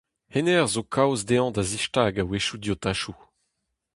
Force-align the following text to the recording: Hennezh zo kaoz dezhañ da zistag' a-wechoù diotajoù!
Hennezh 0.33 0.71
zo 0.73 0.83
kaoz 0.93 1.21
dezhañ 1.27 1.49
da 1.55 1.63
zistag' 1.71 2.21
a-wechoù 2.21 2.59
diotajoù! 2.63 3.17